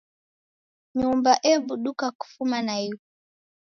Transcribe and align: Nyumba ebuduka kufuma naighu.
Nyumba 0.99 1.31
ebuduka 1.53 2.05
kufuma 2.19 2.57
naighu. 2.65 3.01